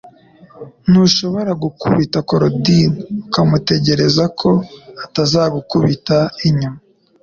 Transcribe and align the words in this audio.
Ntushobora 0.89 1.51
gukubita 1.63 2.17
Korodina 2.29 2.95
ukamutegereza 3.23 4.23
ko 4.39 4.49
atazagukubita 5.05 6.17
inyuma 6.47 6.79